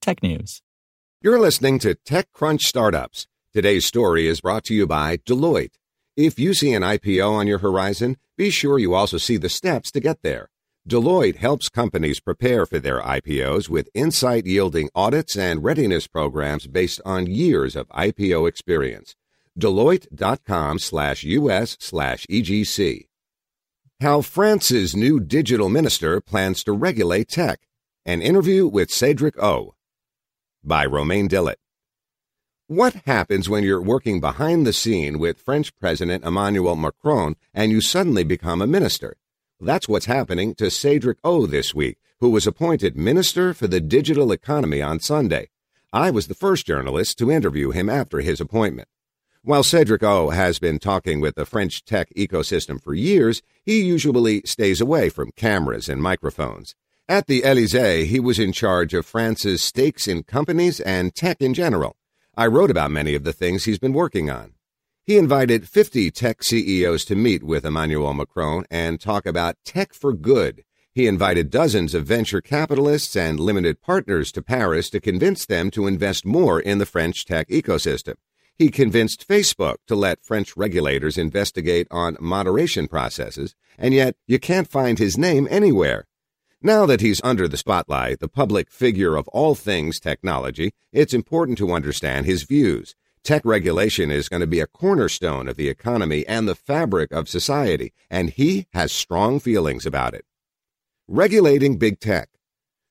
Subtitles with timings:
[0.00, 0.62] technews.
[1.22, 3.26] You're listening to TechCrunch Startups.
[3.52, 5.74] Today's story is brought to you by Deloitte.
[6.16, 9.90] If you see an IPO on your horizon, be sure you also see the steps
[9.92, 10.48] to get there.
[10.88, 17.00] Deloitte helps companies prepare for their IPOs with insight yielding audits and readiness programs based
[17.04, 19.14] on years of IPO experience.
[19.58, 23.08] Deloitte.com slash US slash EGC.
[24.00, 27.60] How France's new digital minister plans to regulate tech.
[28.06, 29.74] An interview with Cedric O
[30.62, 31.56] by Romain Dillet.
[32.66, 37.80] What happens when you're working behind the scene with French President Emmanuel Macron and you
[37.80, 39.16] suddenly become a minister?
[39.58, 44.32] That's what's happening to Cedric O this week, who was appointed Minister for the Digital
[44.32, 45.48] Economy on Sunday.
[45.92, 48.88] I was the first journalist to interview him after his appointment.
[49.42, 54.42] While Cedric O has been talking with the French tech ecosystem for years, he usually
[54.44, 56.76] stays away from cameras and microphones.
[57.10, 61.54] At the Elysee, he was in charge of France's stakes in companies and tech in
[61.54, 61.96] general.
[62.36, 64.52] I wrote about many of the things he's been working on.
[65.02, 70.12] He invited 50 tech CEOs to meet with Emmanuel Macron and talk about tech for
[70.12, 70.62] good.
[70.94, 75.88] He invited dozens of venture capitalists and limited partners to Paris to convince them to
[75.88, 78.14] invest more in the French tech ecosystem.
[78.56, 84.70] He convinced Facebook to let French regulators investigate on moderation processes, and yet you can't
[84.70, 86.06] find his name anywhere.
[86.62, 91.56] Now that he's under the spotlight, the public figure of all things technology, it's important
[91.56, 92.94] to understand his views.
[93.24, 97.30] Tech regulation is going to be a cornerstone of the economy and the fabric of
[97.30, 100.26] society, and he has strong feelings about it.
[101.08, 102.28] Regulating big tech.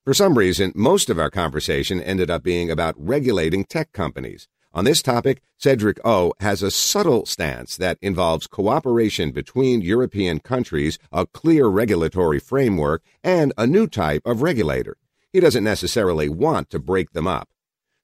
[0.04, 4.48] For some reason, most of our conversation ended up being about regulating tech companies.
[4.72, 11.00] On this topic, Cedric O has a subtle stance that involves cooperation between European countries,
[11.12, 14.96] a clear regulatory framework, and a new type of regulator.
[15.34, 17.50] He doesn't necessarily want to break them up.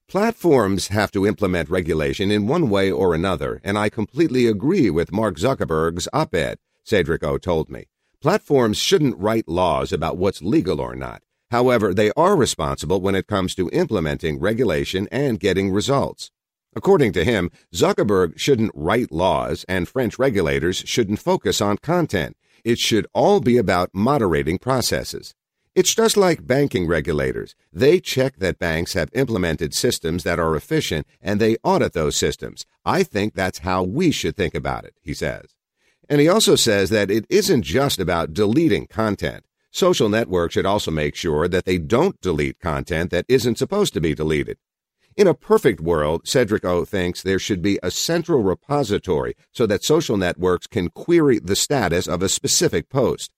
[0.07, 5.11] Platforms have to implement regulation in one way or another, and I completely agree with
[5.11, 7.85] Mark Zuckerberg's op ed, Cedric O told me.
[8.21, 11.21] Platforms shouldn't write laws about what's legal or not.
[11.51, 16.31] However, they are responsible when it comes to implementing regulation and getting results.
[16.75, 22.35] According to him, Zuckerberg shouldn't write laws and French regulators shouldn't focus on content.
[22.65, 25.33] It should all be about moderating processes.
[25.73, 27.55] It's just like banking regulators.
[27.71, 32.65] They check that banks have implemented systems that are efficient and they audit those systems.
[32.85, 35.55] I think that's how we should think about it, he says.
[36.09, 39.43] And he also says that it isn't just about deleting content.
[39.71, 44.01] Social networks should also make sure that they don't delete content that isn't supposed to
[44.01, 44.57] be deleted.
[45.17, 49.85] In a perfect world, Cedric O thinks there should be a central repository so that
[49.85, 53.31] social networks can query the status of a specific post.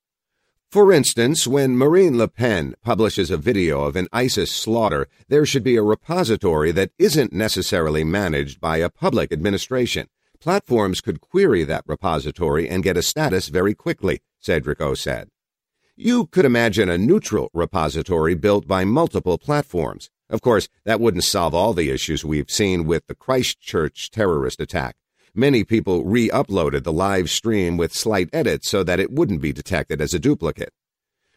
[0.71, 5.63] For instance, when Marine Le Pen publishes a video of an ISIS slaughter, there should
[5.63, 10.07] be a repository that isn't necessarily managed by a public administration.
[10.39, 15.29] Platforms could query that repository and get a status very quickly, Cedric O said.
[15.95, 20.09] You could imagine a neutral repository built by multiple platforms.
[20.29, 24.97] Of course, that wouldn't solve all the issues we've seen with the Christchurch terrorist attack.
[25.33, 29.53] Many people re uploaded the live stream with slight edits so that it wouldn't be
[29.53, 30.73] detected as a duplicate.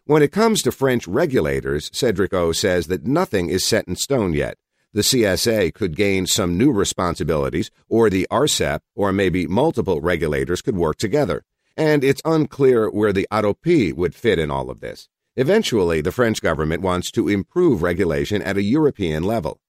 [0.06, 4.32] When it comes to French regulators, Cedric O says that nothing is set in stone
[4.32, 4.56] yet.
[4.92, 10.76] The CSA could gain some new responsibilities, or the ARCEP, or maybe multiple regulators could
[10.76, 11.44] work together.
[11.76, 15.08] And it's unclear where the AROP would fit in all of this.
[15.36, 19.60] Eventually, the French government wants to improve regulation at a European level.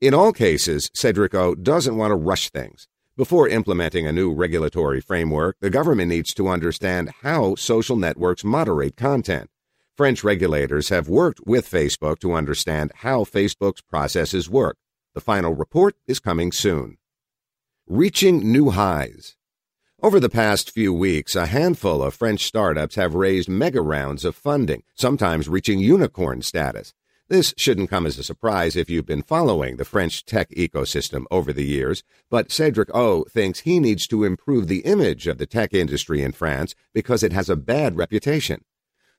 [0.00, 2.86] In all cases, Cedric O doesn't want to rush things.
[3.16, 8.96] Before implementing a new regulatory framework, the government needs to understand how social networks moderate
[8.96, 9.50] content.
[9.96, 14.76] French regulators have worked with Facebook to understand how Facebook's processes work.
[15.14, 16.98] The final report is coming soon.
[17.88, 19.34] Reaching new highs.
[20.00, 24.36] Over the past few weeks, a handful of French startups have raised mega rounds of
[24.36, 26.94] funding, sometimes reaching unicorn status.
[27.26, 31.52] This shouldn't come as a surprise if you've been following the French tech ecosystem over
[31.52, 35.74] the years, but Cedric O thinks he needs to improve the image of the tech
[35.74, 38.62] industry in France because it has a bad reputation.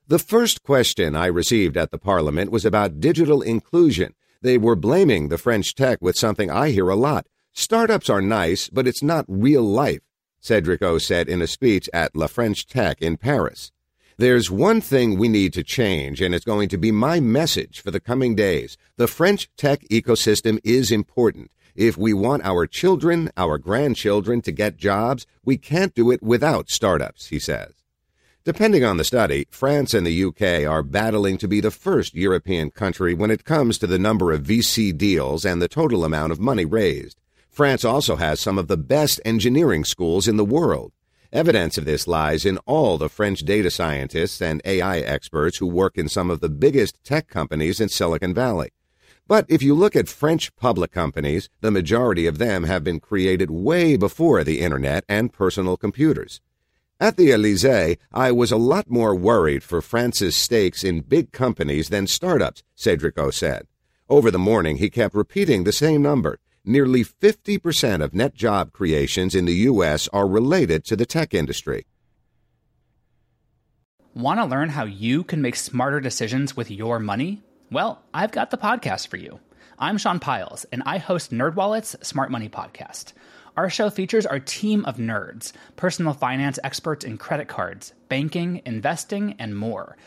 [0.08, 4.14] The first question I received at the Parliament was about digital inclusion.
[4.40, 7.26] They were blaming the French tech with something I hear a lot.
[7.52, 10.00] Startups are nice, but it's not real life,
[10.40, 13.72] Cedric O said in a speech at La French Tech in Paris.
[14.16, 17.90] There's one thing we need to change, and it's going to be my message for
[17.90, 18.76] the coming days.
[18.96, 21.50] The French tech ecosystem is important.
[21.74, 26.68] If we want our children, our grandchildren to get jobs, we can't do it without
[26.68, 27.72] startups, he says.
[28.44, 32.70] Depending on the study, France and the UK are battling to be the first European
[32.70, 36.40] country when it comes to the number of VC deals and the total amount of
[36.40, 37.20] money raised.
[37.50, 40.92] France also has some of the best engineering schools in the world.
[41.32, 45.98] Evidence of this lies in all the French data scientists and AI experts who work
[45.98, 48.70] in some of the biggest tech companies in Silicon Valley.
[49.26, 53.50] But if you look at French public companies, the majority of them have been created
[53.50, 56.40] way before the internet and personal computers.
[56.98, 61.88] At the Elysee, I was a lot more worried for France's stakes in big companies
[61.88, 63.66] than startups, Cedric O said.
[64.08, 69.34] Over the morning, he kept repeating the same number nearly 50% of net job creations
[69.34, 70.08] in the U.S.
[70.12, 71.86] are related to the tech industry.
[74.14, 77.42] Want to learn how you can make smarter decisions with your money?
[77.70, 79.40] Well, I've got the podcast for you.
[79.78, 83.12] I'm Sean Pyles, and I host NerdWallet's Smart Money Podcast.
[83.56, 89.36] Our show features our team of nerds, personal finance experts in credit cards, banking, investing,
[89.38, 89.96] and more–